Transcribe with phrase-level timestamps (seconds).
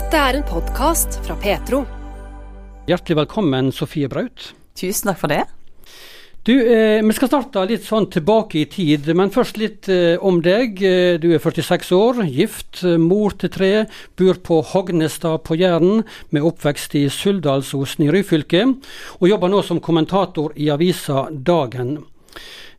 [0.00, 1.82] Dette er en podkast fra Petro.
[2.88, 4.46] Hjertelig velkommen, Sofie Braut.
[4.72, 5.42] Tusen takk for det.
[6.42, 10.40] Du, eh, Vi skal starte litt sånn tilbake i tid, men først litt eh, om
[10.40, 10.80] deg.
[10.80, 13.86] Eh, du er 46 år, gift, eh, mor til tre,
[14.16, 18.80] bor på Hognestad på Jæren, med oppvekst i Suldalsosen i Ryfylke,
[19.20, 22.06] og jobber nå som kommentator i avisa Dagen.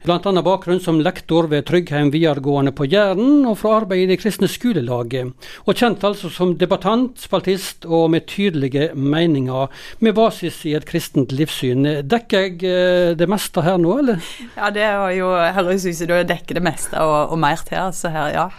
[0.02, 0.18] Bl.a.
[0.41, 5.29] bakgrunn som lektor ved Tryggheim videregående på Jæren, og fra arbeid i Det kristne skolelaget.
[5.70, 9.69] Og kjent altså som debattant, spaltist og med tydelige meninger,
[10.01, 11.86] med basis i et kristent livssyn.
[12.10, 14.25] Dekker jeg eh, det meste her nå, eller?
[14.57, 17.77] Ja, det var jo høres ut som du dekker det meste og, og mer til.
[17.77, 18.49] Altså her, ja.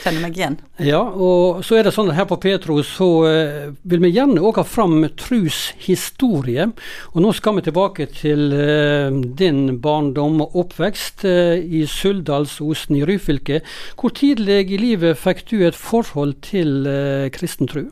[0.00, 0.56] Kjenner meg igjen.
[0.80, 4.40] Ja, og så er det sånn at her på Petro så uh, vil vi gjerne
[4.40, 6.70] òg ha fram troshistorie.
[7.12, 12.96] Og nå skal vi tilbake til uh, din barndom og oppvekst oppvekst eh, i Suldalsosen
[12.96, 13.60] i Ryfylke.
[13.98, 17.88] Hvor tidlig i livet fikk du et forhold til eh, kristen tro?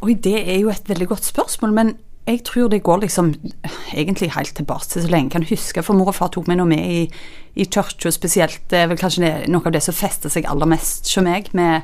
[0.00, 1.72] Oi, det er jo et veldig godt spørsmål.
[1.72, 1.96] men
[2.26, 3.34] jeg tror det går liksom
[3.92, 5.82] egentlig helt tilbake til så lenge jeg kan huske.
[5.82, 7.00] For mor og far tok meg nå med i,
[7.56, 8.60] i kirka, spesielt.
[8.70, 11.50] Det er vel kanskje noe av det som fester seg aller mest hos meg.
[11.52, 11.82] med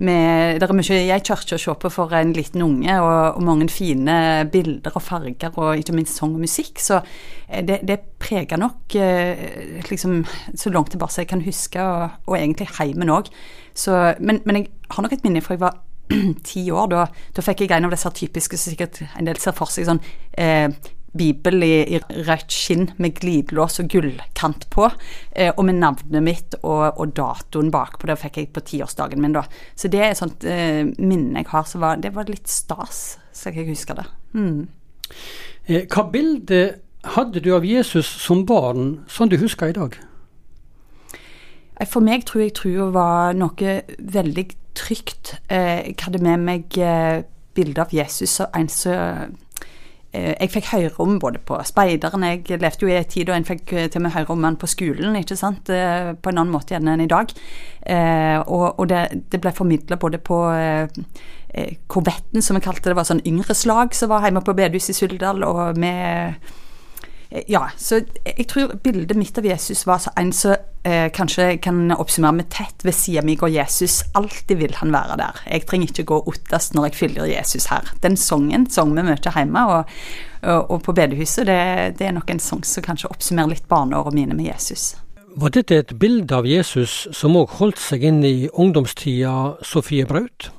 [0.00, 3.42] med, det er mye jeg kirke å se på for en liten unge, og, og,
[3.44, 4.16] mange fine
[4.52, 6.80] bilder og farger, og ikke minst sang og musikk.
[6.80, 10.22] Så eh, det, det preger nok eh, liksom,
[10.54, 13.28] så langt tilbake som jeg kan huske, og, og egentlig heimen òg.
[14.20, 15.78] Men, men, jeg har nok et minne fra jeg var
[16.50, 16.88] ti år.
[16.90, 17.04] Da,
[17.36, 20.02] da fikk jeg en av disse typiske som sikkert en del ser for seg sånn
[20.40, 20.68] eh,
[21.16, 24.88] bibel i, i rødt skinn med glidelås og gullkant på,
[25.32, 28.08] eh, og med navnet mitt og, og datoen bakpå.
[28.10, 29.44] Det fikk jeg på tiårsdagen min, da.
[29.74, 31.66] Så det er et sånt eh, minne jeg har.
[31.66, 34.06] Så var, det var litt stas, så jeg husker det.
[34.36, 34.68] Mm.
[35.66, 36.62] Eh, hva bilde
[37.16, 39.96] hadde du av Jesus som barn, sånn du husker i dag?
[41.80, 44.46] Eh, for meg tror jeg trua var noe veldig
[44.78, 45.34] trygt.
[45.48, 47.22] Eh, jeg hadde med meg eh,
[47.56, 49.38] bilde av Jesus og en som
[50.12, 53.46] jeg fikk høre om både på Speideren Jeg levde jo i en tid da en
[53.46, 55.70] fikk eh, til og med høre om han på skolen, ikke sant?
[55.70, 57.30] Eh, på en annen måte igjen enn i dag.
[58.46, 60.38] Og, og det, det, ble formidla både på
[61.90, 64.98] Korvetten, som vi kalte det, var sånn yngre slag som var hjemme på bedehuset i
[64.98, 66.36] Suldal, og med
[67.48, 72.40] ja, så jeg tror bildet mitt av Jesus var en som eh, kanskje kan oppsummere
[72.40, 74.02] med tett ved sida mi går Jesus.
[74.14, 75.42] Alltid vil han være der.
[75.50, 77.92] Jeg trenger ikke gå ottest når jeg fyller Jesus her.
[78.02, 79.94] Den sangen sang vi mye hjemme og,
[80.42, 81.46] og, og på bedehuset.
[81.46, 81.60] Det,
[81.98, 84.94] det, er nok en sang som kanskje oppsummerer litt barneårene mine med Jesus.
[85.40, 90.50] Var dette et bilde av Jesus som òg holdt seg inn i ungdomstida, Sofie Braut?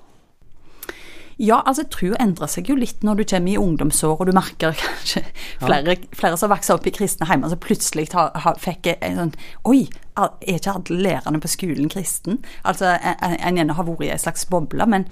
[1.42, 4.30] Ja, altså jeg tror det endrer seg jo litt når du kommer i ungdomsår og
[4.30, 5.24] du merker kanskje
[5.64, 6.14] flere, ja.
[6.18, 9.36] flere som vokser opp i kristne hjem, som plutselig har, har, fikk en sånn
[9.72, 9.88] Oi,
[10.22, 12.42] er ikke alle lærerne på skolen kristen?
[12.68, 15.08] Altså, en, en gjerne har vært i en slags boble, men,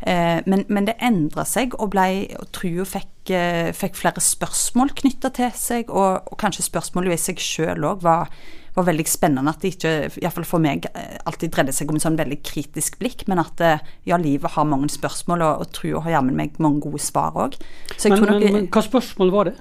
[0.00, 2.08] eh, men, men det endra seg og ble
[2.40, 7.22] og tror fikk, eh, fikk flere spørsmål knytta til seg, og, og kanskje spørsmålet i
[7.28, 8.32] seg sjøl òg var
[8.74, 9.52] var veldig spennende.
[9.52, 9.92] At det ikke,
[10.22, 10.88] iallfall for meg,
[11.28, 14.68] alltid dreide seg om en sånn veldig kritisk blikk, men at eh, ja, livet har
[14.68, 17.58] mange spørsmål, og, og trua har jammen meg mange gode svar òg.
[18.04, 19.56] Men, men, men, hva spørsmål var det?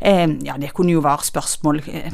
[0.00, 2.12] Eh, ja, det kunne jo være spørsmål eh,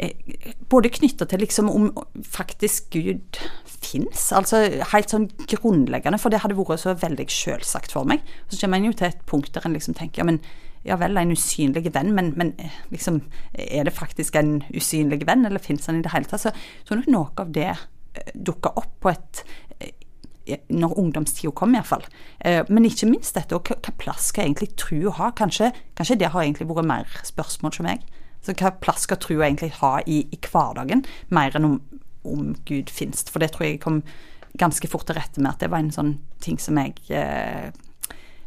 [0.00, 1.88] eh både knytta til liksom om
[2.24, 3.40] faktisk Gud
[3.80, 8.22] fins, altså helt sånn grunnleggende, for det hadde vært så veldig selvsagt for meg.
[8.48, 10.40] Så kommer en jo til et punkt der en liksom tenker ja, men
[10.86, 12.54] ja vel, en usynlig venn, men, men,
[12.92, 13.20] liksom,
[13.52, 16.46] er det faktisk en usynlig venn, eller fins han i det hele tatt?
[16.46, 16.52] Så
[16.88, 19.42] tror nok noe av det dukker dukka opp på et
[19.80, 22.02] eh, når ungdomstida kom, iallfall.
[22.40, 25.30] Eh, men ikke minst dette, og hva plass skal egentlig trua ha?
[25.36, 28.02] Kanskje, kanskje, det har egentlig vært mer spørsmål som meg.
[28.42, 31.78] Så hva plass skal trua egentlig ha i, i, hverdagen, mer enn om,
[32.24, 33.28] om Gud finnes?
[33.30, 34.02] For det tror jeg kom
[34.58, 37.70] ganske fort til rette med at det var en sånn ting som jeg eh,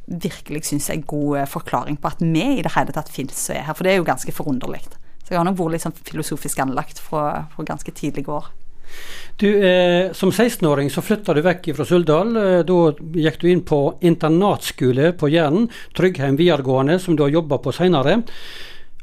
[0.07, 3.55] virkelig syns er god eh, forklaring på at vi i det hele tatt finnes og
[3.55, 3.77] er her.
[3.77, 4.83] For det er jo ganske forunderlig.
[5.23, 8.51] Så jeg har nok vært litt sånn filosofisk anlagt fra, fra ganske tidlige år.
[9.37, 12.35] Du, eh, Som 16-åring så flytta du vekk fra Suldal.
[12.37, 12.79] Eh, da
[13.25, 18.21] gikk du inn på internatskole på Jæren, Tryggheim videregående, som du har jobba på seinere.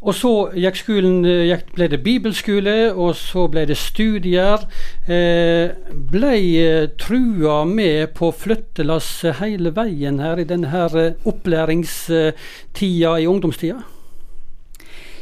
[0.00, 4.64] Og så gikk skolen, eh, gikk, ble det bibelskole, og så ble det studier.
[5.04, 13.16] Eh, ble eh, trua med på flyttelasset hele veien her i denne her eh, opplæringstida
[13.20, 13.82] i ungdomstida?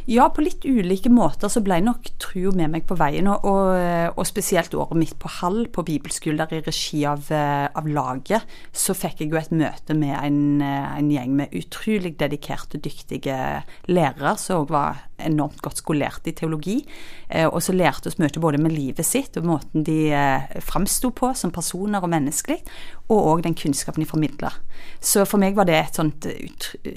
[0.08, 3.26] Ja, på litt ulike måter så ble nok trua med meg på veien.
[3.28, 3.74] Og, og,
[4.14, 8.46] og, spesielt året mitt på Hall på bibelskolen der i regi av, eh, av, laget,
[8.72, 13.36] så fikk jeg jo et møte med en, eh, en gjeng med utrolig dedikerte, dyktige
[13.92, 16.78] lærere som òg var enormt godt skolert i teologi.
[17.28, 20.08] Eh, og så lærte oss mye både med livet sitt og måten de
[20.64, 22.62] framsto på som personer og menneskelig.
[23.08, 24.58] Og òg den kunnskapen de formidler.
[25.00, 26.26] Så for meg var det et sånt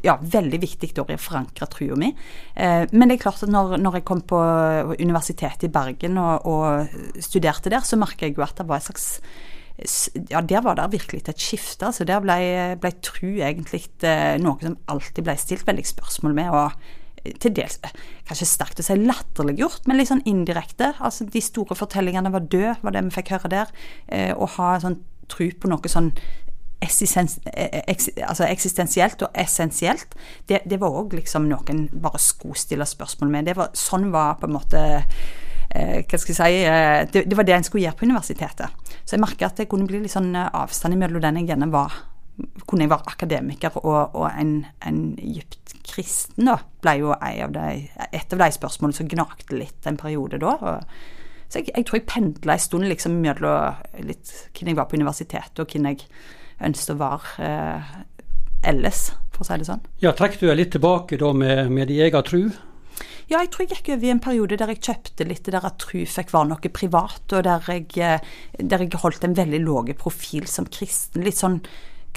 [0.03, 2.11] ja, veldig viktig år i å forankre trua mi.
[2.55, 4.41] Eh, men det er klart at når, når jeg kom på
[4.99, 8.89] Universitetet i Bergen og, og studerte der, så merka jeg jo at det var et
[8.91, 9.09] slags
[10.29, 11.87] ja, der var det virkelig et skifte.
[11.87, 12.35] altså Der ble,
[12.77, 16.51] ble tru egentlig eh, noe som alltid ble stilt veldig spørsmål med.
[16.51, 17.77] og til dels
[18.25, 20.93] kanskje sterkt å si latterliggjort, men litt sånn indirekte.
[21.05, 23.73] Altså De store fortellingene var døde, var det vi fikk høre der.
[24.07, 24.97] Eh, å ha sånn
[25.31, 26.11] tro på noe sånn
[26.81, 27.37] eksistens,
[28.25, 30.15] altså eksistensielt og essensielt,
[30.49, 33.49] det, det var òg liksom noen bare skulle stille spørsmål med.
[33.49, 37.37] Det var, sånn var på en måte eh, hva skal jeg si, eh, det, det,
[37.37, 38.95] var det en skulle gjøre på universitetet.
[39.03, 41.69] Så jeg merka at det kunne bli litt sånn eh, avstand mellom den jeg gjerne
[41.73, 42.01] var
[42.65, 44.53] kunne jeg være akademiker og, og en,
[44.87, 47.65] en dypt kristen, da, ble jo av de,
[48.09, 50.55] et av de spørsmålene som gnagde litt en periode da.
[50.57, 50.95] Og,
[51.51, 54.95] så jeg, jeg, tror jeg pendla en stund liksom mellom litt hvem jeg var på
[54.95, 56.05] universitetet, og hvem jeg
[56.63, 57.93] ønsket å være eh,
[58.71, 59.81] ellers, for å si det sånn.
[60.03, 62.45] Ja, Trekk du deg litt tilbake da med, med din egen tru?
[63.31, 65.79] Ja, jeg tror jeg gikk over i en periode der jeg kjøpte litt der at
[65.79, 69.91] tru fikk være noe privat, og der jeg, eh, der jeg holdt en veldig lav
[69.99, 71.25] profil som kristen.
[71.27, 71.61] Litt sånn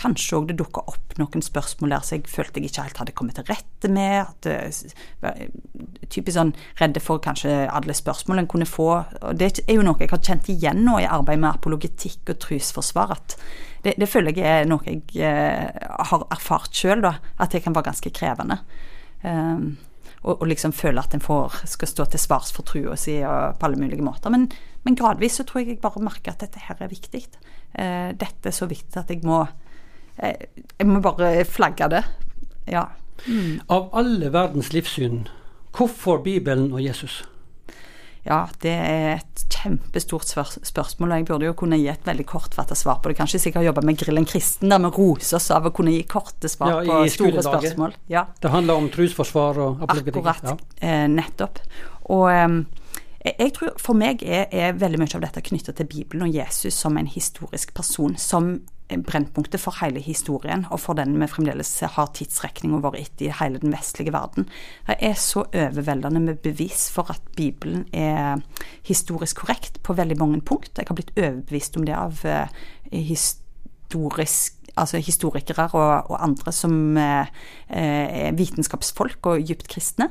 [0.01, 3.15] Kanskje òg det dukka opp noen spørsmål der som jeg følte jeg ikke helt hadde
[3.17, 4.27] kommet til rette med.
[4.27, 5.45] at det,
[6.11, 8.89] Typisk sånn redde for kanskje alle spørsmål en kunne få.
[9.21, 12.43] og Det er jo noe jeg har kjent igjen nå i arbeidet med apologetikk og
[12.43, 13.15] trosforsvar.
[13.17, 13.39] at
[13.85, 17.91] det, det, føler jeg er noe jeg eh, har erfart sjøl, at det kan være
[17.91, 18.63] ganske krevende.
[19.25, 19.77] Um,
[20.25, 23.81] og, liksom føle at en får, skal stå til svars for trua si på alle
[23.81, 24.33] mulige måter.
[24.33, 24.49] Men,
[24.87, 27.27] men, gradvis så tror jeg jeg bare merker at dette her er viktig.
[27.77, 29.43] Uh, dette er så viktig at jeg må
[30.19, 32.05] jeg må bare flagge det.
[32.71, 32.89] Ja.
[33.27, 33.61] Mm.
[33.73, 35.25] Av alle verdens livssyn,
[35.75, 37.23] hvorfor Bibelen og Jesus?
[38.25, 40.31] Ja, det er et kjempestort
[40.65, 43.19] spørsmål, og jeg burde jo kunne gi et veldig kortfattet svar på det.
[43.19, 45.93] Kanskje hvis jeg har jobba med Grillen kristen, der vi roser oss av å kunne
[45.93, 47.99] gi korte svar ja, på store spørsmål.
[48.13, 48.25] Ja.
[48.41, 50.25] Det handler om trosforsvar og apologetikk.
[50.25, 50.65] Akkurat.
[50.81, 50.89] Ja.
[50.89, 51.61] Eh, nettopp.
[52.17, 52.57] Og eh,
[53.25, 56.77] jeg tror For meg er, er veldig mye av dette knytta til Bibelen og Jesus
[56.81, 58.55] som en historisk person, som
[58.89, 63.61] brennpunktet for hele historien, og for den vi fremdeles har tidsrekninga vår etter i hele
[63.63, 64.49] den vestlige verden.
[64.87, 68.43] Det er så overveldende med bevis for at Bibelen er
[68.85, 70.77] historisk korrekt på veldig mange punkt.
[70.77, 72.21] Jeg har blitt overbevist om det av
[72.93, 77.27] historisk altså historikere og, og andre som eh,
[77.69, 80.11] er vitenskapsfolk og dypt kristne.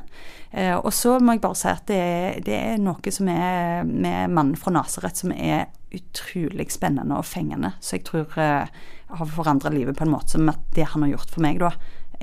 [0.52, 4.32] Eh, og så må jeg bare si at det, det er noe som er med
[4.32, 5.66] mannen fra Nasaret som er
[5.96, 7.74] utrolig spennende og fengende.
[7.80, 11.06] Så jeg tror jeg eh, har forandra livet på en måte som at det han
[11.06, 11.72] har gjort for meg, da,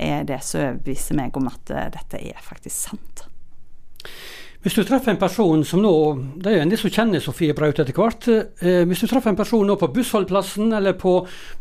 [0.02, 3.26] er det som overbeviser meg om at dette er faktisk sant.
[4.62, 5.92] Hvis du treffer en person som nå
[6.38, 8.28] Det er jo en del som kjenner Sofie Braut etter hvert.
[8.30, 11.16] Eh, hvis du treffer en person nå på bussholdplassen eller på,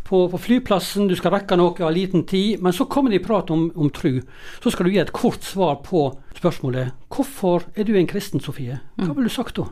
[0.05, 3.23] på, på, flyplassen, du skal rekke noe av liten tid, men så kommer de i
[3.23, 4.21] prat om, om tru,
[4.61, 8.77] så skal du gi et kort svar på spørsmålet 'Hvorfor er du en kristen, Sofie?'
[8.97, 9.15] Hva mm.
[9.17, 9.65] ville du sagt da?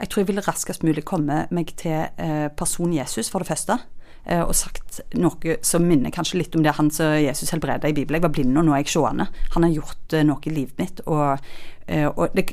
[0.00, 3.76] Jeg tror jeg ville raskest mulig komme meg til eh, personen Jesus, for det første.
[4.24, 7.96] Eh, og sagt noe som minner kanskje litt om det han som Jesus helbreda i
[7.96, 8.20] Bibelen.
[8.20, 9.28] Jeg var blind, og nå er jeg seende.
[9.56, 11.04] Han har gjort eh, noe i livet mitt.
[11.06, 11.50] Og,
[11.90, 12.52] og det,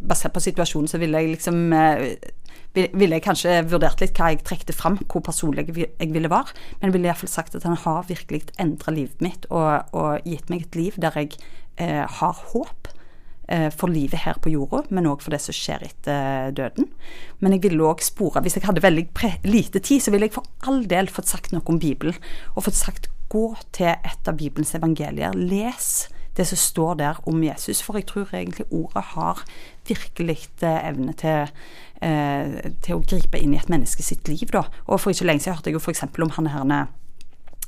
[0.00, 1.60] basert på situasjonen så ville jeg liksom
[2.74, 6.54] ville jeg kanskje vurdert litt hva jeg trekte fram, hvor personlig jeg ville være.
[6.80, 10.50] Men jeg ville iallfall sagt at han har virkelig endra livet mitt og, og, gitt
[10.50, 11.36] meg et liv der jeg
[11.78, 12.90] eh, har håp.
[13.48, 16.86] Eh, for livet her på jorda, men òg for det som skjer etter døden.
[17.44, 19.08] Men jeg ville òg spore Hvis jeg hadde veldig
[19.44, 22.16] lite tid, så ville jeg for all del fått sagt noe om Bibelen.
[22.56, 25.36] Og fått sagt gå til et av Bibelens evangelier.
[25.36, 27.82] Les det som står der om Jesus.
[27.82, 29.44] For jeg tror egentlig ordet har
[29.88, 31.52] virkelig eh, evne til,
[32.00, 34.48] eh, til å gripe inn i et menneske sitt liv.
[34.52, 34.64] Da.
[34.86, 36.06] Og for ikke lenge siden hørte jeg jo f.eks.
[36.16, 36.86] om han her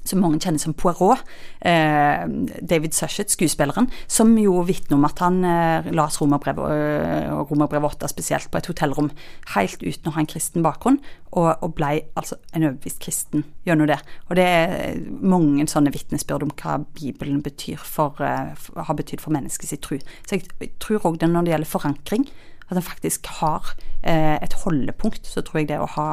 [0.09, 1.23] som mange kjenner som Poirot,
[1.61, 2.25] eh,
[2.63, 7.85] David Sushet, skuespilleren, som jo vitner om at han eh, las romerbrev, eh, og romerbrev
[7.91, 9.11] 8 spesielt, på et hotellrom
[9.55, 11.01] helt uten å ha en kristen bakgrunn,
[11.37, 14.01] og, og ble altså en overbevist kristen gjennom det.
[14.31, 19.35] Og det er mange sånne vitnesbyrd om hva Bibelen betyr for, eh, har betydd for
[19.37, 19.99] menneskets tro.
[20.27, 22.29] Så jeg, jeg tror òg det når det gjelder forankring,
[22.71, 26.09] at en faktisk har eh, et holdepunkt, så tror jeg det å ha,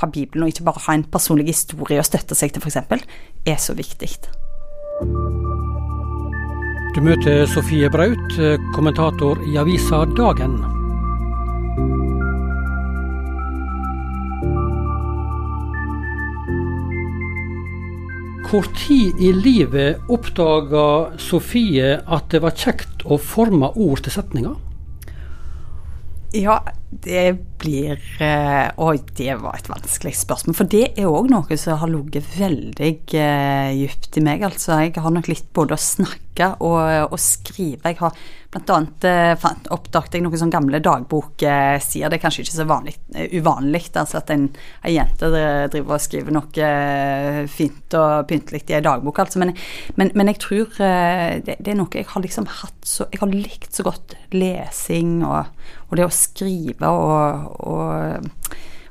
[0.00, 3.06] ha, Bibelen, og ikke bare ha en personlig historie å støtte seg til, f.eks.,
[3.46, 4.10] er så viktig.
[6.92, 10.58] Du møter Sofie Braut, eh, kommentator i avisa Dagen.
[18.52, 24.58] Hvor tid i livet oppdaga Sofie at det var kjekt å forme ord til setninger?
[26.32, 30.58] Ja, Det blir eh, Oi, det var et vanskelig spørsmål.
[30.58, 34.44] For det er òg noe som har ligget veldig eh, dypt i meg.
[34.46, 37.92] Altså, jeg har nok litt både å snakke og, og skrive.
[37.92, 38.16] Jeg har
[38.52, 42.12] blant annet eh, oppdaget jeg noen sånne gamle dagboksider.
[42.12, 42.96] Det er kanskje ikke så vanlig,
[43.32, 44.48] uvanlig altså at en,
[44.82, 46.68] en, jente driver og skriver noe
[47.52, 49.40] fint og pyntelig i ei dagbok, altså.
[49.42, 49.54] Men,
[49.96, 53.20] men, men, jeg tror eh, det, det, er noe jeg har liksom hatt så Jeg
[53.22, 55.52] har likt så godt lesing og,
[55.88, 58.20] og det å skrive og, og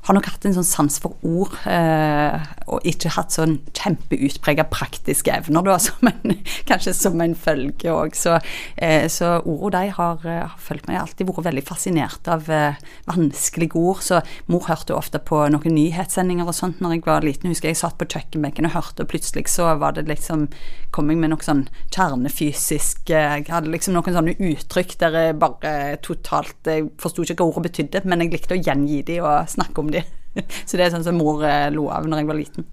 [0.07, 2.37] har nok hatt en sånn sans for ord, eh,
[2.71, 6.35] og ikke hatt sånn kjempeutprega praktiske evner, da, som en,
[6.69, 8.17] kanskje som en følge òg.
[8.17, 8.37] Så,
[8.75, 10.95] eh, så ordene de har, eh, har fulgt meg.
[10.95, 14.01] Jeg har alltid vært veldig fascinert av eh, vanskelige ord.
[14.05, 17.51] Så mor hørte ofte på noen nyhetssendinger og sånt når jeg var liten.
[17.53, 20.49] Husker jeg satt på kjøkkenbenken og hørte, og plutselig så var det liksom
[20.91, 25.73] kom jeg med noe sånn kjernefysisk Jeg hadde liksom noen sånne uttrykk der jeg bare
[26.03, 29.83] totalt Jeg forsto ikke hva ordet betydde, men jeg likte å gjengi de og snakke
[29.83, 30.00] om de.
[30.67, 32.67] Så det er sånn som mor eh, lo av når jeg var liten.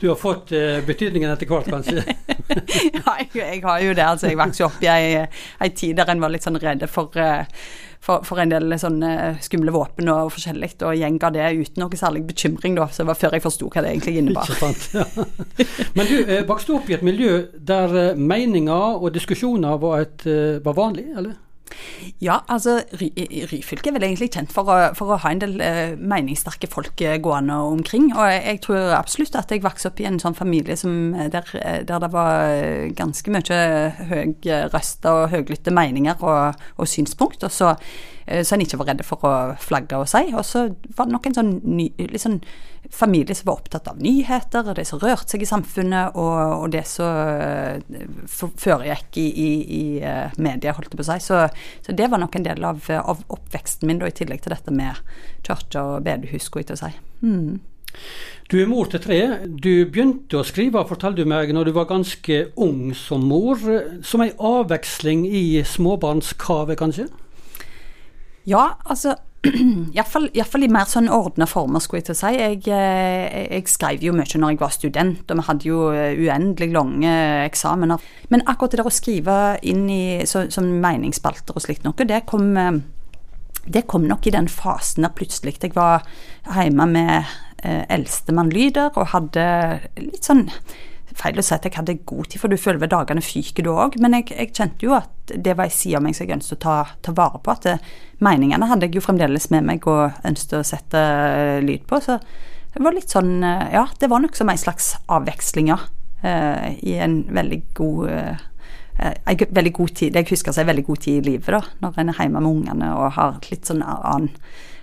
[0.00, 2.02] Du har fått uh, betydningen etter hvert, kanskje?
[2.96, 4.04] ja, jeg, jeg, har jo det.
[4.04, 5.26] Altså, jeg vokste opp i ei,
[5.62, 7.44] ei tid der en var litt sånn redd for, uh,
[8.04, 12.26] for, for, en del sånne skumle våpen og forskjellig, og gjenga det uten noe særlig
[12.32, 12.88] bekymring, da.
[12.88, 14.52] Så det var før jeg forsto hva det egentlig innebar.
[14.52, 15.88] Ikke sant, ja.
[15.96, 20.28] Men du uh, vokste opp i et miljø der meninger og diskusjoner var, et,
[20.64, 21.36] var vanlig, eller?
[22.22, 25.94] Ja, altså Ryfylke er vel egentlig kjent for å, for å ha en del eh,
[25.98, 28.10] meningssterke folk eh, gående omkring.
[28.14, 31.54] Og jeg, tror absolutt at jeg vokste opp i en sånn familie som, eh, der,
[31.60, 32.58] eh, der, det var
[32.96, 33.62] ganske mye
[34.10, 37.44] høyrøsta og høylytte meninger og, og synspunkt.
[37.46, 37.74] Og så
[38.26, 40.24] Eh, så en ikke var redde for å flagge og si.
[40.34, 40.66] Og så
[40.98, 42.40] var det nok en sånn, ny, sånn
[42.92, 46.72] familie som var opptatt av nyheter, og det som rørte seg i samfunnet, og, og
[46.74, 51.20] det som uh, foregikk i, i, i uh, media, holdt jeg på å si.
[51.26, 51.44] Så,
[51.86, 54.74] så, det var nok en del av, av oppveksten min, da, i tillegg til dette
[54.74, 55.00] med
[55.46, 56.92] kirke og bedehus, skulle jeg til å si.
[57.26, 57.56] Mm.
[58.50, 59.20] Du er mor til tre.
[59.46, 63.58] Du begynte å skrive, fortalte du meg, når du var ganske ung som mor.
[64.06, 67.08] Som ei avveksling i småbarnskavet, kanskje?
[68.46, 69.16] Ja, altså
[69.96, 72.32] Iallfall i mer sånn ordna former, skulle jeg til å si.
[72.36, 76.18] Jeg, eh, jeg, skrev jo mye når jeg var student, og vi hadde jo eh,
[76.18, 77.14] uendelig lange
[77.46, 78.02] eksamener.
[78.32, 82.22] Men akkurat det der å skrive inn i så, som meningsspalter og slikt noe, det
[82.28, 82.80] kom, eh,
[83.66, 86.06] det kom nok i den fasen der plutselig jeg var
[86.46, 87.14] hjemme med
[87.62, 89.46] eh, eldstemann Lyder og hadde
[89.98, 90.46] litt sånn
[91.16, 93.72] feil å si at jeg hadde god tid, for du føler vel dagene fyker du
[93.72, 93.96] òg.
[94.02, 96.58] Men jeg, jeg, kjente jo at det var ei side av meg som jeg ønsket
[96.58, 97.54] å ta, ta vare på.
[97.54, 97.76] At det,
[98.24, 102.00] meningene hadde jeg jo fremdeles med meg og ønsket å sette uh, lyd på.
[102.04, 102.18] Så
[102.74, 105.80] det var litt sånn uh, Ja, det var nok som ei slags avveksling, ja.
[106.26, 108.08] I en veldig god
[108.96, 112.10] en veldig god tid, Jeg husker seg veldig god tid i livet, da, når en
[112.10, 114.30] er hjemme med ungene og har litt sånn annen,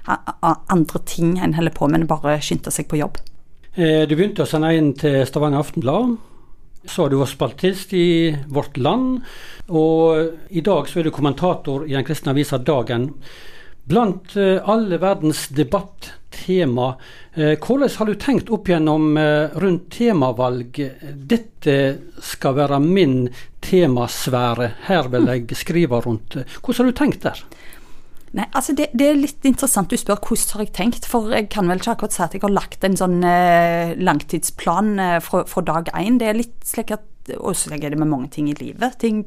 [0.05, 3.17] andre ting en holder på med enn bare skynder seg på jobb.
[3.73, 6.11] Eh, du begynte å sende inn til Stavanger Aftenblad.
[6.85, 9.23] Så du vært spaltist i Vårt Land,
[9.71, 13.07] og i dag så er du kommentator i den kristne avisa Dagen.
[13.89, 16.91] Blant eh, alle verdens debattema,
[17.33, 19.17] eh, hvordan har du tenkt opp gjennom
[19.63, 20.77] rundt temavalg?
[21.33, 21.77] Dette
[22.21, 23.23] skal være min
[23.63, 26.43] temasfære, her vil jeg skrive rundt.
[26.61, 27.41] Hvordan har du tenkt der?
[28.33, 31.51] Nei, altså det, det, er litt interessant du spør hvordan har jeg tenkt, for jeg
[31.53, 35.43] kan vel ikke akkurat si at jeg har lagt en sånn eh, langtidsplan eh, fra,
[35.49, 36.17] fra, dag én.
[36.21, 38.97] Det er litt slik at og så er det med mange ting i livet.
[38.99, 39.21] Ting,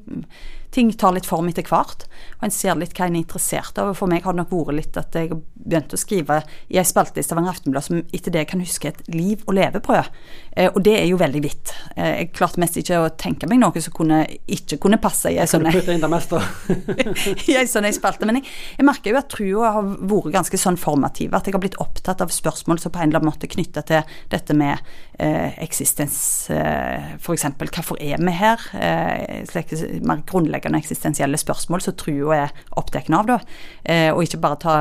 [0.75, 2.07] ting tar litt form etter hvert,
[2.39, 3.93] og en ser litt hva en er interessert av.
[3.99, 5.33] For meg har det nok vært litt at jeg
[5.67, 6.41] begynte å skrive
[6.73, 9.57] i ei spalte i Stavanger Aftenblad som etter det jeg kan huske et liv og
[9.59, 10.11] levebrød.
[10.57, 11.73] Eh, og det er jo veldig vidt.
[11.97, 15.41] Eh, jeg klarte mest ikke å tenke meg noe som kunne, ikke kunne passe i
[15.41, 15.67] ei sånn
[17.73, 18.29] sånn spalte.
[18.29, 18.47] Men jeg,
[18.77, 21.35] jeg, merker jo at trua har vært ganske sånn formativ.
[21.37, 24.19] At jeg har blitt opptatt av spørsmål som på en eller annen måte knytta til
[24.33, 24.79] dette med
[25.19, 26.19] eh, eksistens,
[26.55, 27.49] eh, f.eks.
[27.67, 28.63] Hvorfor er vi her?
[28.77, 29.43] Eh,
[30.07, 33.39] mer grunnleggende eksistensielle spørsmål som trua er opptatt av, da.
[33.85, 34.77] Eh, og ikke bare ta,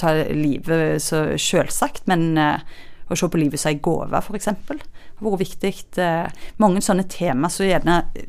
[0.00, 2.58] ta livet så selvsagt, men eh,
[3.08, 4.50] å se på livet som ei gave, f.eks.
[4.50, 4.82] har
[5.20, 5.74] vært viktig.
[6.02, 8.28] Eh, mange sånne tema som gjerne eh,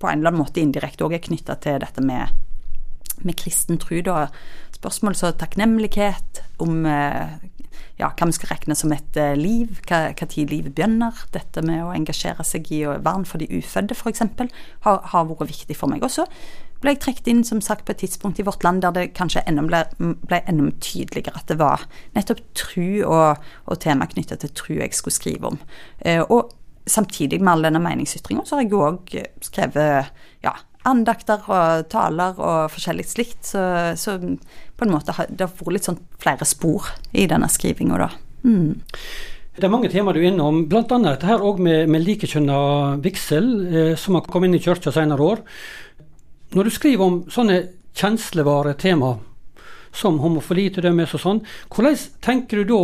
[0.00, 2.32] på en eller annen måte indirekte òg er knytta til dette med,
[3.22, 4.00] med kristen tro.
[4.78, 6.84] Spørsmål som takknemlighet, om
[8.00, 11.24] ja, hva vi skal regne som et liv, hva, hva tid livet begynner.
[11.34, 14.24] Dette med å engasjere seg i vern for de ufødte, f.eks.,
[14.86, 16.02] har, har vært viktig for meg.
[16.06, 16.26] Også
[16.84, 19.44] ble jeg trukket inn som sagt, på et tidspunkt i vårt land der det kanskje
[19.48, 19.80] enda ble,
[20.28, 21.86] ble enda tydeligere at det var
[22.16, 25.58] nettopp tru og, og tema knyttet til tru jeg skulle skrive om.
[26.04, 26.52] Eh, og
[26.86, 29.14] samtidig med all denne meningsytringa, så har jeg òg
[29.46, 30.12] skrevet
[30.44, 30.52] ja,
[30.88, 33.40] andakter og taler og forskjellig slikt.
[33.52, 33.62] Så,
[34.00, 38.10] så på en måte har det vært litt sånn flere spor i denne skrivinga, da.
[38.44, 38.74] Mm.
[39.54, 40.82] Det er mange temaer du er innom, bl.a.
[40.82, 42.56] dette her òg med, med likekjønna
[43.04, 45.44] vigsel, eh, som har kommet inn i kirka senere år.
[46.54, 47.60] Når du skriver om sånne
[47.94, 49.14] kjenslevare tema,
[49.94, 52.80] som homofili til dømes og sånn, hvordan tenker du da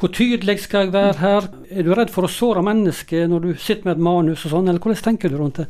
[0.00, 1.48] hvor tydelig skal jeg være her?
[1.68, 4.70] Er du redd for å såre mennesket når du sitter med et manus og sånn,
[4.70, 5.68] eller hvordan tenker du rundt det?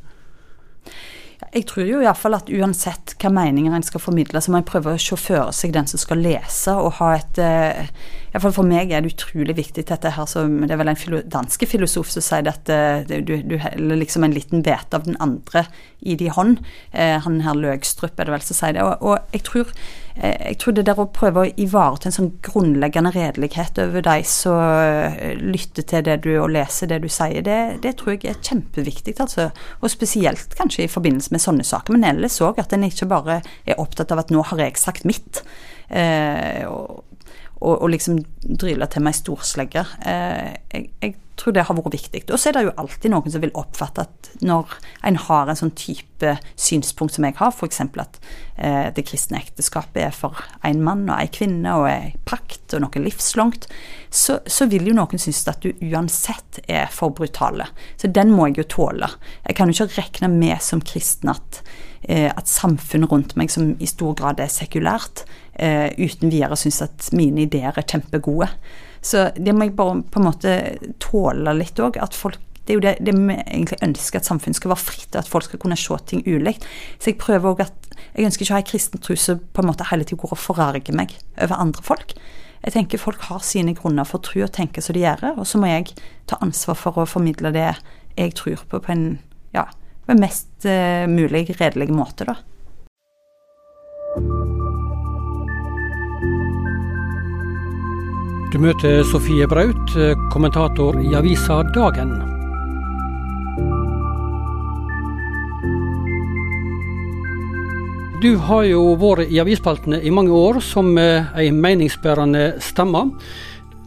[1.53, 4.95] Jeg tror jo iallfall at uansett hva meninger en skal formidle, så må en prøve
[4.95, 7.89] å se for seg den som skal lese, og ha et uh,
[8.33, 11.69] Iallfall for meg er det utrolig viktig dette her, som det er vel en danske
[11.69, 15.67] filosof som sier at uh, du, du heller liksom en liten bete av den andre
[16.01, 16.63] i din hånd.
[16.95, 18.87] Uh, han her Løgstrup er det vel som sier det.
[18.87, 19.75] Og, og jeg, tror,
[20.17, 25.17] jeg tror det der å prøve å ivareta en sånn grunnleggende redelighet over de som
[25.41, 29.17] lytter til det du og leser det du sier, det, det tror jeg er kjempeviktig,
[29.25, 29.49] altså.
[29.81, 31.97] Og spesielt kanskje i forbindelse med sånne saker.
[31.97, 35.09] Men ellers òg at en ikke bare er opptatt av at nå har jeg sagt
[35.09, 35.43] mitt.
[35.89, 37.03] Eh, og,
[37.63, 39.87] og, og, liksom dryle til meg storslegge.
[40.07, 42.21] Eh, jeg, jeg, tror det har vært viktig.
[42.31, 44.75] Og så er det jo alltid noen som vil oppfatte at når
[45.09, 47.81] en har en sånn type synspunkt som jeg har, f.eks.
[47.81, 48.19] at
[48.57, 52.85] eh, det kristne ekteskapet er for en mann og en kvinne og ei pakt og
[52.85, 53.67] noe livslangt,
[54.13, 57.71] så, så, vil jo noen synes at du uansett er for brutale.
[57.97, 59.09] Så den må jeg jo tåle.
[59.49, 61.63] Jeg kan jo ikke regne med som kristen at,
[62.03, 66.83] eh, at samfunnet rundt meg, som i stor grad er sekulært, eh, uten videre synes
[66.87, 68.49] at mine ideer er kjempegode.
[69.03, 70.57] Så det må jeg bare på en måte
[71.03, 71.99] tåle litt òg.
[72.03, 75.17] At folk det er jo det, det vi egentlig ønsker, at samfunnet skal være fritt,
[75.19, 76.63] at folk skal kunne se ting ulikt.
[77.03, 77.79] Så jeg prøver òg at
[78.13, 80.35] Jeg ønsker ikke å ha ei kristen tro som på en måte hele tiden går
[80.35, 82.13] og forarger meg over andre folk.
[82.63, 85.47] Jeg tenker folk har sine grunner for å tro og tenke som de gjør, og
[85.49, 85.95] så må jeg
[86.29, 87.71] ta ansvar for å formidle det
[88.19, 89.07] jeg tror på, på en
[89.55, 89.65] ja,
[90.07, 92.37] på mest uh, mulig redelig måte, da.
[98.53, 99.95] Du møter Sofie Braut,
[100.29, 102.11] kommentator i avisa Dagen.
[108.21, 113.07] Du har jo vært i avisspaltene i mange år som eh, ei meningsbærende stemme.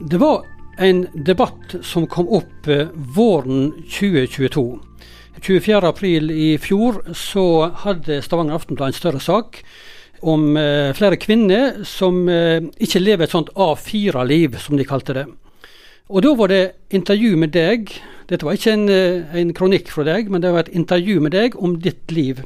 [0.02, 0.42] Det var
[0.82, 4.66] en debatt som kom opp eh, våren 2022.
[5.46, 9.62] 24.4 i fjor så hadde Stavanger Aftenblad en større sak
[10.21, 15.25] om eh, flere kvinner som eh, ikke lever et sånt A4-liv, som de kalte det.
[16.10, 17.89] Og da var det intervju med deg.
[18.30, 21.36] Dette var ikke en, eh, en kronikk fra deg, men det var et intervju med
[21.36, 22.43] deg om ditt liv.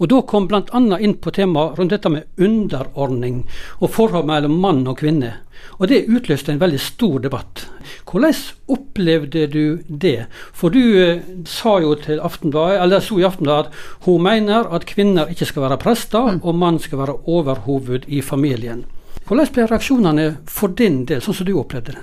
[0.00, 0.80] Og Da kom bl.a.
[0.98, 3.42] inn på temaet rundt dette med underordning
[3.78, 5.36] og forhold mellom mann og kvinne.
[5.78, 7.66] Og Det utløste en veldig stor debatt.
[8.08, 8.34] Hvordan
[8.68, 10.26] opplevde du det?
[10.52, 14.86] For du eh, sa jo til Aftenbladet, eller så i Aftenbladet at hun mener at
[14.86, 16.40] kvinner ikke skal være prester, mm.
[16.42, 18.84] og mann skal være overhoved i familien.
[19.26, 22.02] Hvordan ble reaksjonene for din del, sånn som du opplevde det?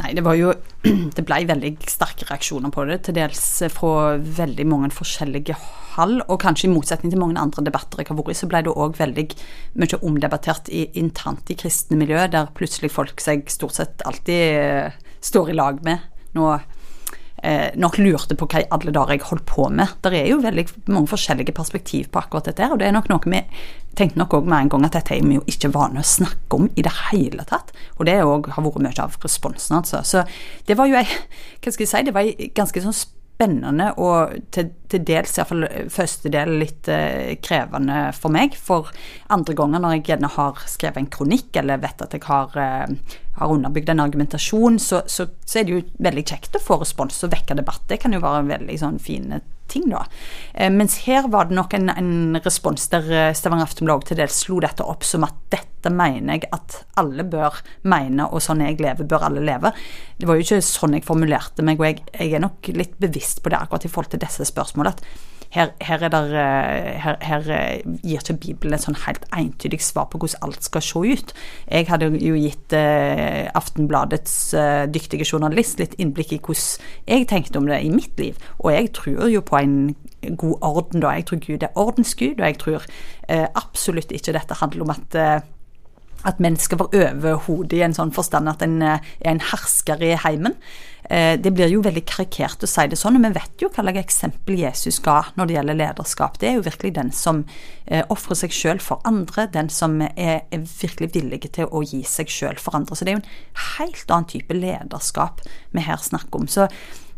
[0.00, 0.52] Nei, det var jo
[1.16, 3.42] Det ble veldig sterke reaksjoner på det, til dels
[3.74, 5.56] fra veldig mange forskjellige
[5.96, 6.22] hold.
[6.28, 8.74] Og kanskje i motsetning til mange andre debatter jeg har vært i, så ble det
[8.74, 9.26] òg veldig
[9.82, 15.00] mye omdebattert i, internt i kristne miljø, der plutselig folk seg stort sett alltid uh,
[15.20, 16.06] står i lag med,
[16.38, 16.54] nå
[17.80, 19.94] nok lurte på hva i alle dager jeg holdt på med.
[20.04, 23.32] Det er jo veldig mange forskjellige perspektiv på akkurat dette, og det er nok noe
[23.32, 23.40] vi
[23.98, 26.58] tenkte nok òg med en gang at dette er vi jo ikke vane å snakke
[26.58, 27.72] om i det hele tatt.
[27.98, 30.02] Og det òg har vært mye av responsen, altså.
[30.06, 30.24] Så
[30.68, 31.06] det var jo ei
[31.60, 32.96] Hva skal jeg si, det var ei ganske sånn
[33.40, 38.56] spennende og til, til dels, iallfall første del, litt eh, krevende for meg.
[38.58, 38.90] For
[39.32, 43.16] andre ganger når jeg gjerne har skrevet en kronikk eller vet at jeg har, eh,
[43.40, 47.24] har underbygd en argumentasjon, så, så, så, er det jo veldig kjekt å få respons
[47.24, 47.86] og vekke debatt.
[47.88, 50.04] Det kan jo være en veldig sånn fine ting, da.
[50.54, 54.42] Eh, mens her var det nok en, en respons der eh, Stavanger Aftenblad til dels
[54.44, 58.80] slo dette opp som at dette mener jeg at alle bør mene, og sånn jeg
[58.82, 59.72] lever, bør alle leve.
[60.20, 63.40] Det var jo ikke sånn jeg formulerte meg, og jeg, jeg er nok litt bevisst
[63.42, 64.96] på det akkurat i forhold til disse spørsmålene.
[64.96, 67.42] at her, her, der, eh, her, her,
[68.02, 71.34] gir ikke Bibelen et sånn helt entydig svar på hvordan alt skal se ut.
[71.66, 77.58] Jeg hadde jo gitt eh, Aftenbladets eh, dyktige journalist litt innblikk i hvordan jeg tenkte
[77.58, 79.76] om det i mitt liv, og jeg tror jo på en
[80.36, 81.14] god orden, da.
[81.16, 82.84] Jeg tror Gud er ordensgud, og jeg tror
[83.28, 85.40] eh, absolutt ikke dette handler om at eh,
[86.28, 90.14] at mennesker var overhodet i en sånn forstand at en eh, er en hersker i
[90.20, 90.56] heimen.
[91.10, 93.82] Eh, det blir jo veldig karikert å si det sånn, og vi vet jo hva
[93.82, 96.38] slags eksempel Jesus ga når det gjelder lederskap.
[96.38, 97.42] Det er jo virkelig den som
[97.86, 102.30] eh, ofrer seg sjøl for andre, den som er, virkelig villig til å gi seg
[102.30, 102.94] sjøl for andre.
[102.94, 105.42] Så det er jo en helt annen type lederskap
[105.74, 106.50] vi her snakker om.
[106.50, 106.68] Så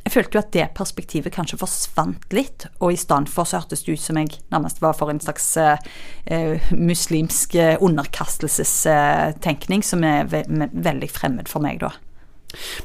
[0.03, 3.85] jeg følte jo at det perspektivet kanskje forsvant litt, og i stedet for så hørtes
[3.87, 10.43] det ut som jeg nærmest var for en slags eh, muslimsk underkastelsestenkning, som er ve
[10.49, 11.91] veldig fremmed for meg da.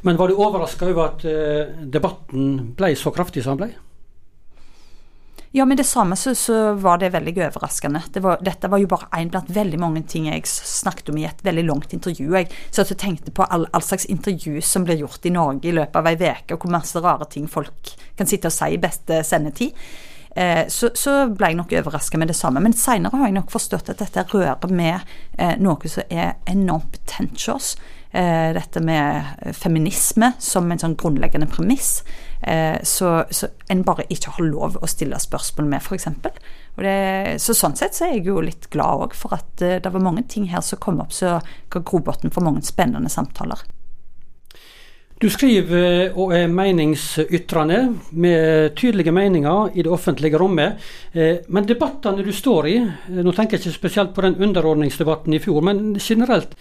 [0.05, 2.43] Men var du overraska over at eh, debatten
[2.77, 3.71] ble så kraftig som den ble?
[5.57, 8.03] Ja, med det samme så, så var det veldig overraskende.
[8.13, 11.23] Det var, dette var jo bare én blant veldig mange ting jeg snakket om i
[11.25, 12.27] et veldig langt intervju.
[12.35, 15.65] Jeg så at jeg tenkte på all, all, slags intervju som blir gjort i Norge
[15.65, 18.69] i løpet av ei uke, og hvor masse rare ting folk kan sitte og si
[18.75, 19.73] i beste sendetid.
[20.37, 22.61] Eh, så, så, ble jeg nok overraska med det samme.
[22.61, 24.99] Men seinere har jeg nok forstått at dette rører med
[25.39, 27.73] eh, noe som er enormt pretentious.
[28.11, 32.03] Eh, dette med feminisme som en sånn grunnleggende premiss.
[32.41, 37.41] Eh, så, så en bare ikke har lov å stille spørsmål med, f.eks.
[37.41, 40.03] Så sånn sett så er jeg jo litt glad òg for at eh, det var
[40.03, 41.41] mange ting her som kom opp som
[41.73, 43.65] ga grobunn for mange spennende samtaler.
[45.17, 47.79] Du skriver og er meningsytrende
[48.21, 50.77] med tydelige meninger i det offentlige rommet.
[51.49, 52.75] Men debattene du står i,
[53.25, 56.53] nå tenker jeg ikke spesielt på den underordningsdebatten i fjor, men generelt,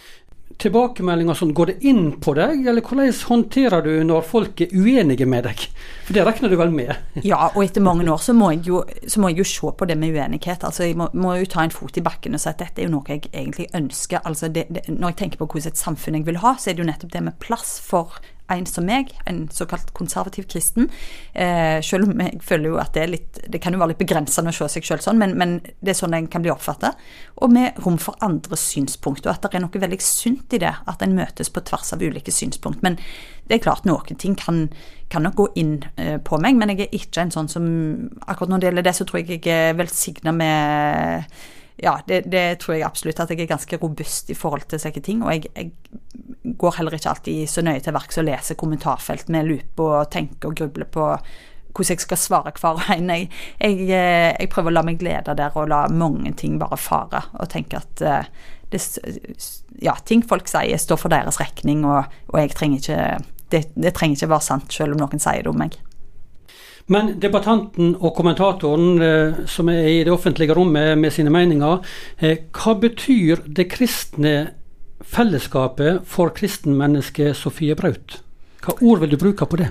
[0.61, 5.27] tilbakemeldinger sånn, går det inn på deg, eller hvordan håndterer du når folk er uenige
[5.29, 5.65] med deg?
[6.07, 6.93] For det regner du vel med?
[7.27, 8.81] ja, og etter mange år så må jeg jo,
[9.21, 10.65] må jeg jo se på det med uenighet.
[10.65, 12.89] Altså Jeg må, må, jo ta en fot i bakken og si at dette er
[12.89, 14.23] jo noe jeg egentlig ønsker.
[14.25, 16.77] Altså det, det, Når jeg tenker på hvordan et samfunn jeg vil ha, så er
[16.77, 18.17] det jo nettopp det med plass for
[18.53, 20.89] en som meg, en såkalt konservativ kristen.
[21.33, 24.01] Eh, selv om jeg føler jo at det er litt Det kan jo være litt
[24.01, 26.93] begrensende å se seg selv sånn, men, men det er sånn en kan bli oppfatta.
[27.43, 30.73] Og med rom for andre synspunkt, og at det er noe veldig sunt i det.
[30.87, 32.83] At en møtes på tvers av ulike synspunkt.
[32.85, 32.97] Men
[33.47, 34.65] det er klart, noen ting kan,
[35.11, 37.67] kan nok gå inn eh, på meg, men jeg er ikke en sånn som
[38.27, 41.37] Akkurat når det gjelder det, så tror jeg jeg er velsigna med
[41.77, 45.03] ja, det, det, tror jeg absolutt at jeg er ganske robust i forhold til slike
[45.05, 45.21] ting.
[45.23, 45.71] Og jeg, jeg,
[46.57, 50.49] går heller ikke alltid så nøye til verks og leser kommentarfelt med lupe og tenker
[50.49, 51.05] og grubler på
[51.77, 53.11] hvordan jeg skal svare hver og en.
[53.13, 53.29] Jeg,
[53.61, 57.27] jeg, jeg, prøver å la meg glede der og la mange ting bare fare.
[57.37, 58.29] Og tenke at eh,
[58.73, 58.81] det,
[59.83, 63.03] ja, ting folk sier, står for deres regning, og, og trenger ikke
[63.53, 65.77] det, det trenger ikke være sant selv om noen sier det om meg.
[66.87, 71.81] Men debattanten og kommentatoren eh, som er i det offentlige rommet med sine meninger,
[72.23, 74.35] eh, hva betyr det kristne
[75.03, 78.21] fellesskapet for kristenmennesket Sofie Braut?
[78.63, 79.69] Hva ord vil du bruke på det?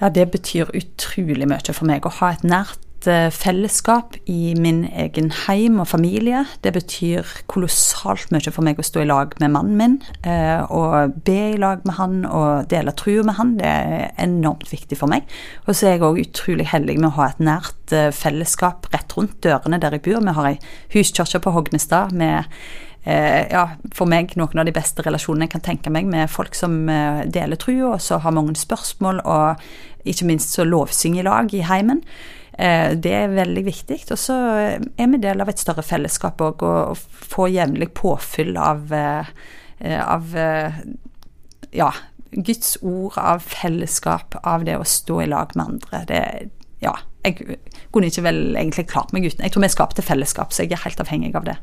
[0.00, 4.82] Ja, Det betyr utrolig mye for meg å ha et nært Eh, fellesskap i min
[4.84, 6.42] egen heim og familie.
[6.60, 9.94] Det betyr kolossalt mye for meg å stå i lag med mannen min.
[10.20, 13.54] Eh, og be i lag med han og dele trua med han.
[13.56, 15.24] Det er enormt viktig for meg.
[15.64, 19.16] Og så er jeg òg utrolig heldig med å ha et nært eh, fellesskap rett
[19.16, 20.20] rundt dørene der jeg bor.
[20.20, 20.58] Vi har ei
[20.92, 22.44] huskirke på Hognestad med
[23.00, 23.62] ja,
[23.96, 27.56] for meg noen av de beste relasjonene jeg kan tenke meg med folk som deler
[27.56, 32.02] trua, og så har mange spørsmål, og ikke minst så lovsynger i lag i heimen.
[32.60, 34.02] Eh, det er veldig viktig.
[34.12, 37.00] Og så er vi del av et større fellesskap òg, og
[37.32, 39.32] få jevnlig påfyll av, eh,
[40.04, 40.36] av
[41.72, 41.90] ja,
[42.30, 46.04] Guds ord, av fellesskap, av det å stå i lag med andre.
[46.06, 46.22] Det,
[46.84, 46.94] ja,
[47.24, 47.58] jeg
[47.92, 50.84] kunne ikke vel egentlig klart meg uten Jeg tror vi skapte fellesskap, så jeg er
[50.84, 51.56] helt avhengig av det.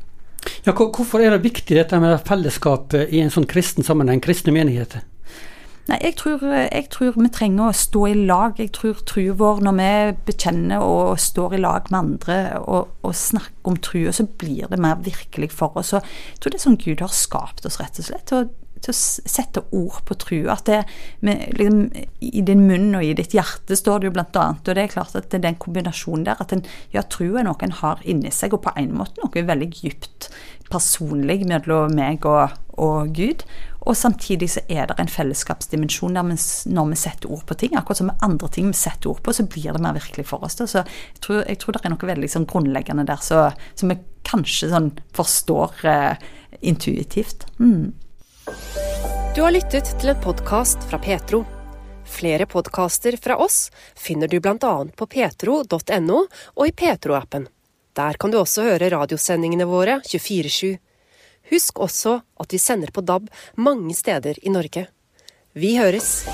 [0.64, 5.02] Ja, hvorfor er det viktig dette med fellesskap i en sånn kristen sammenheng, kristne menigheter?
[5.88, 8.58] Nei, jeg tror, jeg tror, vi trenger å stå i lag.
[8.60, 9.90] Jeg tror trua vår, når vi
[10.28, 14.80] bekjenner og står i lag med andre og, og snakker om trua, så blir det
[14.84, 15.94] mer virkelig for oss.
[15.96, 18.26] Og jeg tror det er sånn Gud har skapt oss, rett og slett.
[18.28, 18.48] til å
[18.82, 20.54] til å sette ord på trua.
[20.54, 20.82] At det
[21.26, 21.80] med, liksom,
[22.24, 24.68] I din munn og i ditt hjerte står det jo blant annet.
[24.68, 26.38] Og det er klart at det er den kombinasjonen der.
[26.42, 29.46] At en, ja, trua er noe en har inni seg, og på en måte noe
[29.50, 30.30] veldig dypt
[30.68, 33.44] personlig mellom meg og, og Gud.
[33.88, 37.76] Og samtidig så er det en fellesskapsdimensjon der når vi setter ord på ting.
[37.78, 40.44] Akkurat som med andre ting vi setter ord på, så blir det mer virkelig for
[40.44, 40.58] oss.
[40.60, 40.66] Da.
[40.68, 43.96] Så jeg tror, jeg tror, det er noe veldig sånn grunnleggende der som vi
[44.28, 46.26] kanskje sånn forstår eh,
[46.60, 47.48] intuitivt.
[47.56, 47.94] Mm.
[49.34, 51.46] Du har lyttet til en podkast fra Petro.
[52.08, 54.74] Flere podkaster fra oss finner du bl.a.
[54.96, 57.48] på petro.no og i Petro-appen.
[57.96, 60.76] Der kan du også høre radiosendingene våre 24-7.
[61.50, 64.86] Husk også at vi sender på DAB mange steder i Norge.
[65.54, 66.28] Vi høres!